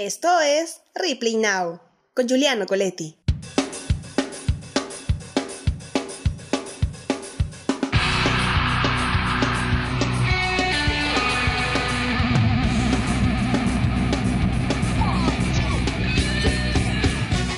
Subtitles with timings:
[0.00, 1.80] Esto es Replay Now
[2.14, 3.16] con Giuliano Coletti.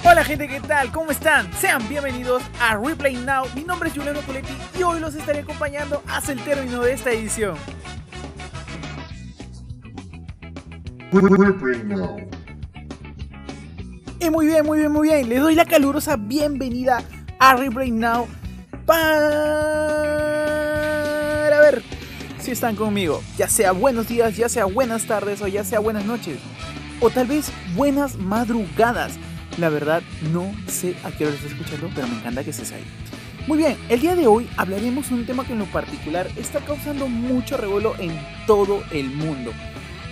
[0.03, 0.91] Hola gente, ¿qué tal?
[0.93, 1.53] ¿Cómo están?
[1.61, 3.45] Sean bienvenidos a Replay Now.
[3.55, 7.11] Mi nombre es Giuliano Coletti y hoy los estaré acompañando hasta el término de esta
[7.11, 7.59] edición.
[14.21, 15.29] Y muy bien, muy bien, muy bien.
[15.29, 17.03] Les doy la calurosa bienvenida
[17.41, 18.29] a Replay Now
[18.87, 19.01] para
[21.63, 21.83] ver
[22.39, 23.23] si están conmigo.
[23.37, 26.39] Ya sea buenos días, ya sea buenas tardes o ya sea buenas noches.
[27.01, 29.19] O tal vez buenas madrugadas.
[29.59, 32.85] La verdad no sé a qué hora estás escuchando, pero me encanta que estés ahí.
[33.49, 36.61] Muy bien, el día de hoy hablaremos de un tema que en lo particular está
[36.61, 38.13] causando mucho revuelo en
[38.47, 39.51] todo el mundo.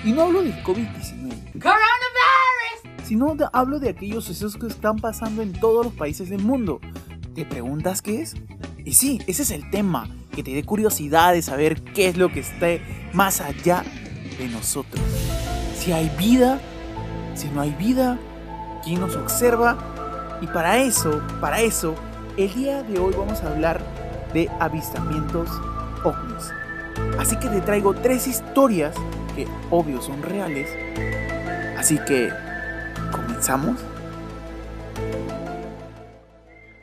[0.05, 1.61] Y no hablo del COVID-19.
[3.05, 6.81] Sino de- hablo de aquellos sucesos que están pasando en todos los países del mundo.
[7.35, 8.35] ¿Te preguntas qué es?
[8.85, 12.31] Y sí, ese es el tema, que te dé curiosidad de saber qué es lo
[12.31, 12.83] que esté
[13.13, 13.83] más allá
[14.39, 15.03] de nosotros.
[15.79, 16.61] Si hay vida,
[17.35, 18.19] si no hay vida,
[18.85, 19.79] quién nos observa.
[20.41, 21.95] Y para eso, para eso,
[22.37, 23.81] el día de hoy vamos a hablar
[24.33, 25.49] de avistamientos
[26.05, 26.53] ovnis.
[27.19, 28.95] Así que te traigo tres historias
[29.71, 30.69] obvio son reales.
[31.77, 32.31] Así que,
[33.13, 33.81] ¿comenzamos?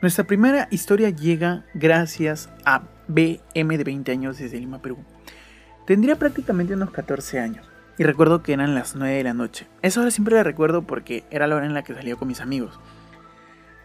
[0.00, 4.98] Nuestra primera historia llega gracias a BM de 20 años desde Lima, Perú.
[5.86, 7.66] Tendría prácticamente unos 14 años.
[7.98, 9.66] Y recuerdo que eran las 9 de la noche.
[9.82, 12.40] Esa hora siempre la recuerdo porque era la hora en la que salía con mis
[12.40, 12.78] amigos.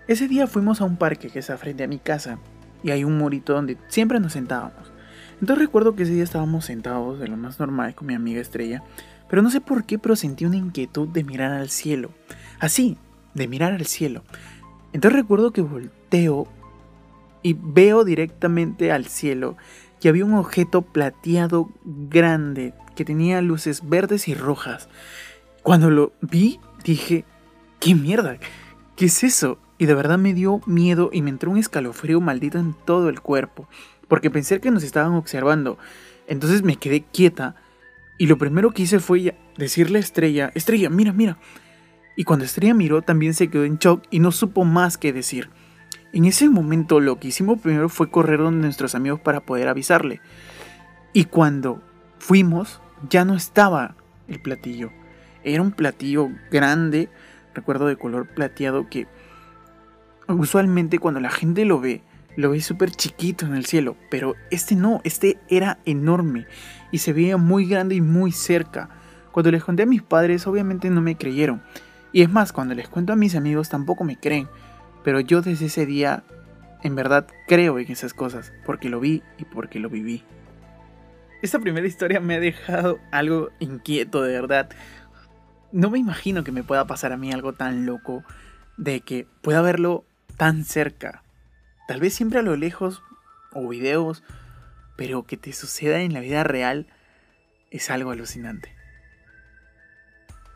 [0.07, 2.37] Ese día fuimos a un parque que está frente a mi casa
[2.83, 4.90] y hay un murito donde siempre nos sentábamos.
[5.41, 8.83] Entonces recuerdo que ese día estábamos sentados de lo más normal con mi amiga Estrella,
[9.27, 12.11] pero no sé por qué, pero sentí una inquietud de mirar al cielo.
[12.59, 12.97] Así,
[13.33, 14.23] de mirar al cielo.
[14.93, 16.47] Entonces recuerdo que volteo
[17.41, 19.57] y veo directamente al cielo
[19.99, 24.89] que había un objeto plateado grande que tenía luces verdes y rojas.
[25.63, 27.25] Cuando lo vi, dije,
[27.79, 28.37] ¿qué mierda?
[28.95, 29.57] ¿Qué es eso?
[29.81, 33.19] Y de verdad me dio miedo y me entró un escalofrío maldito en todo el
[33.19, 33.67] cuerpo,
[34.07, 35.79] porque pensé que nos estaban observando.
[36.27, 37.55] Entonces me quedé quieta
[38.19, 41.39] y lo primero que hice fue decirle a Estrella, Estrella, mira, mira.
[42.15, 45.49] Y cuando Estrella miró también se quedó en shock y no supo más que decir.
[46.13, 50.21] En ese momento lo que hicimos primero fue correr donde nuestros amigos para poder avisarle.
[51.11, 51.81] Y cuando
[52.19, 53.95] fuimos ya no estaba
[54.27, 54.91] el platillo.
[55.43, 57.09] Era un platillo grande,
[57.55, 59.07] recuerdo de color plateado que
[60.33, 62.01] usualmente cuando la gente lo ve,
[62.35, 66.47] lo ve súper chiquito en el cielo, pero este no, este era enorme
[66.91, 68.89] y se veía muy grande y muy cerca.
[69.31, 71.61] Cuando les conté a mis padres obviamente no me creyeron.
[72.13, 74.47] Y es más, cuando les cuento a mis amigos tampoco me creen.
[75.03, 76.23] Pero yo desde ese día
[76.83, 80.23] en verdad creo en esas cosas, porque lo vi y porque lo viví.
[81.41, 84.69] Esta primera historia me ha dejado algo inquieto, de verdad.
[85.71, 88.23] No me imagino que me pueda pasar a mí algo tan loco
[88.77, 90.05] de que pueda verlo
[90.41, 91.21] tan cerca.
[91.87, 93.03] Tal vez siempre a lo lejos
[93.53, 94.23] o videos,
[94.95, 96.87] pero que te suceda en la vida real
[97.69, 98.73] es algo alucinante.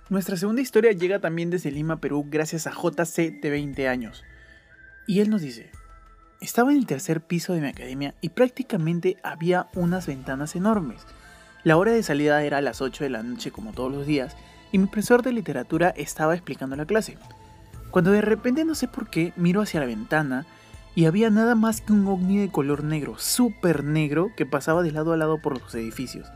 [0.09, 4.23] Nuestra segunda historia llega también desde Lima, Perú, gracias a JC de 20 años.
[5.05, 5.69] Y él nos dice,
[6.41, 11.05] estaba en el tercer piso de mi academia y prácticamente había unas ventanas enormes.
[11.63, 14.35] La hora de salida era a las 8 de la noche como todos los días
[14.71, 17.19] y mi profesor de literatura estaba explicando la clase.
[17.95, 20.45] Cuando de repente no sé por qué miro hacia la ventana
[20.95, 24.91] y había nada más que un ovni de color negro, súper negro, que pasaba de
[24.91, 26.27] lado a lado por los edificios.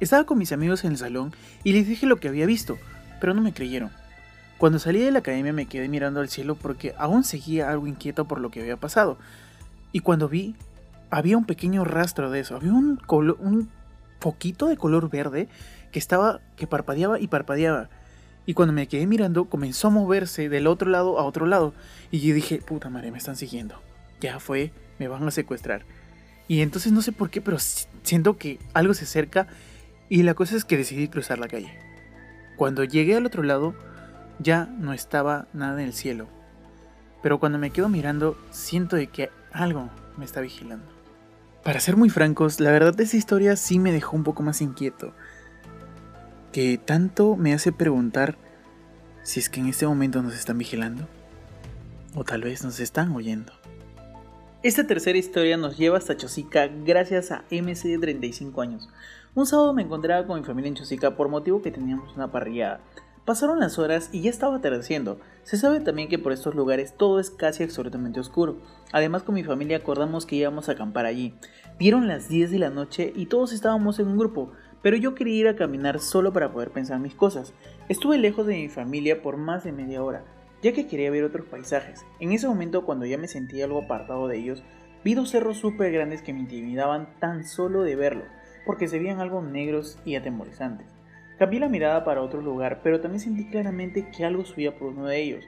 [0.00, 1.32] Estaba con mis amigos en el salón
[1.62, 2.78] y les dije lo que había visto,
[3.20, 3.92] pero no me creyeron.
[4.58, 8.24] Cuando salí de la academia me quedé mirando al cielo porque aún seguía algo inquieto
[8.24, 9.18] por lo que había pasado.
[9.92, 10.56] Y cuando vi,
[11.10, 12.56] había un pequeño rastro de eso.
[12.56, 13.68] Había un, un
[14.18, 15.48] foquito de color verde
[15.92, 17.88] que estaba, que parpadeaba y parpadeaba.
[18.46, 21.74] Y cuando me quedé mirando, comenzó a moverse del otro lado a otro lado.
[22.10, 23.80] Y yo dije, puta madre, me están siguiendo.
[24.20, 25.84] Ya fue, me van a secuestrar.
[26.48, 29.46] Y entonces no sé por qué, pero si- siento que algo se acerca.
[30.08, 31.72] Y la cosa es que decidí cruzar la calle.
[32.56, 33.74] Cuando llegué al otro lado,
[34.38, 36.26] ya no estaba nada en el cielo.
[37.22, 40.84] Pero cuando me quedo mirando, siento de que algo me está vigilando.
[41.62, 45.14] Para ser muy francos, la verdad esa historia sí me dejó un poco más inquieto.
[46.52, 48.36] Que tanto me hace preguntar
[49.22, 51.08] si es que en este momento nos están vigilando.
[52.14, 53.54] O tal vez nos están oyendo.
[54.62, 58.90] Esta tercera historia nos lleva hasta Chosica gracias a MC de 35 años.
[59.34, 62.80] Un sábado me encontraba con mi familia en Chosica por motivo que teníamos una parrillada.
[63.24, 65.20] Pasaron las horas y ya estaba atardeciendo.
[65.44, 68.58] Se sabe también que por estos lugares todo es casi absolutamente oscuro.
[68.92, 71.34] Además con mi familia acordamos que íbamos a acampar allí.
[71.78, 74.52] Dieron las 10 de la noche y todos estábamos en un grupo,
[74.82, 77.54] pero yo quería ir a caminar solo para poder pensar mis cosas.
[77.88, 80.24] Estuve lejos de mi familia por más de media hora,
[80.62, 82.04] ya que quería ver otros paisajes.
[82.20, 84.62] En ese momento cuando ya me sentía algo apartado de ellos,
[85.04, 88.26] vi dos cerros súper grandes que me intimidaban tan solo de verlos,
[88.66, 90.86] porque se veían algo negros y atemorizantes.
[91.38, 95.06] Cambié la mirada para otro lugar, pero también sentí claramente que algo subía por uno
[95.06, 95.44] de ellos.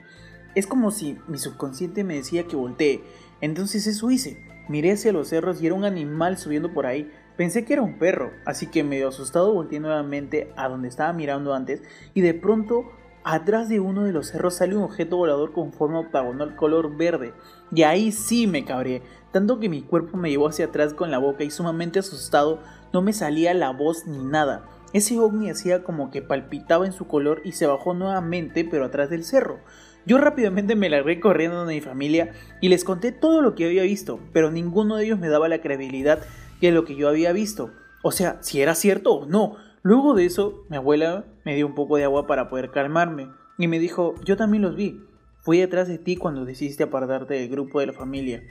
[0.54, 3.02] Es como si mi subconsciente me decía que voltee.
[3.40, 4.44] Entonces eso hice.
[4.68, 7.10] Miré hacia los cerros y era un animal subiendo por ahí.
[7.36, 11.52] Pensé que era un perro, así que medio asustado volteé nuevamente a donde estaba mirando
[11.52, 11.82] antes
[12.14, 12.92] y de pronto
[13.24, 17.34] atrás de uno de los cerros sale un objeto volador con forma octagonal color verde.
[17.74, 19.02] Y ahí sí me cabré,
[19.32, 22.60] tanto que mi cuerpo me llevó hacia atrás con la boca y sumamente asustado
[22.92, 24.68] no me salía la voz ni nada.
[24.92, 29.10] Ese ovni hacía como que palpitaba en su color y se bajó nuevamente pero atrás
[29.10, 29.58] del cerro.
[30.06, 33.82] Yo rápidamente me largué corriendo a mi familia y les conté todo lo que había
[33.82, 36.20] visto, pero ninguno de ellos me daba la credibilidad
[36.60, 37.72] que lo que yo había visto.
[38.02, 39.56] O sea, si era cierto o no.
[39.82, 43.28] Luego de eso, mi abuela me dio un poco de agua para poder calmarme
[43.58, 45.00] y me dijo, yo también los vi.
[45.40, 48.42] Fui detrás de ti cuando decidiste apartarte del grupo de la familia.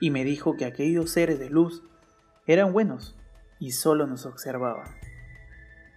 [0.00, 1.82] Y me dijo que aquellos seres de luz
[2.46, 3.16] eran buenos
[3.58, 4.88] y solo nos observaban.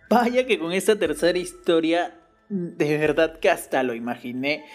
[0.10, 2.19] Vaya que con esta tercera historia,
[2.50, 4.66] de verdad que hasta lo imaginé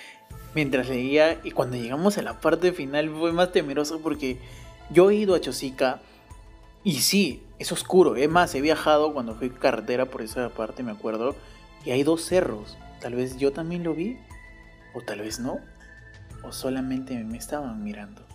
[0.54, 4.38] mientras leía y cuando llegamos a la parte final fue más temeroso porque
[4.90, 6.00] yo he ido a Chosica
[6.88, 10.90] y sí, es oscuro, es más, he viajado cuando fui carretera por esa parte, me
[10.90, 11.36] acuerdo,
[11.84, 14.16] y hay dos cerros, tal vez yo también lo vi,
[14.94, 15.58] o tal vez no,
[16.42, 18.27] o solamente me estaban mirando.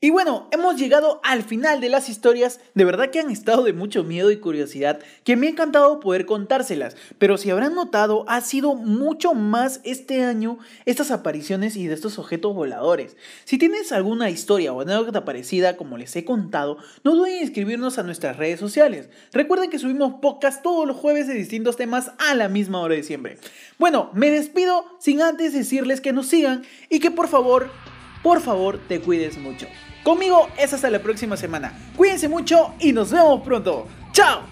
[0.00, 3.72] Y bueno, hemos llegado al final de las historias, de verdad que han estado de
[3.72, 8.40] mucho miedo y curiosidad, que me ha encantado poder contárselas, pero si habrán notado, ha
[8.40, 13.16] sido mucho más este año estas apariciones y de estos objetos voladores.
[13.44, 17.98] Si tienes alguna historia o anécdota parecida como les he contado, no duden en escribirnos
[17.98, 19.08] a nuestras redes sociales.
[19.32, 23.02] Recuerden que subimos podcast todos los jueves de distintos temas a la misma hora de
[23.02, 23.38] siempre.
[23.80, 27.68] Bueno, me despido sin antes decirles que nos sigan y que por favor,
[28.22, 29.66] por favor, te cuides mucho.
[30.02, 31.72] Conmigo es hasta la próxima semana.
[31.96, 33.86] Cuídense mucho y nos vemos pronto.
[34.12, 34.42] ¡Chao!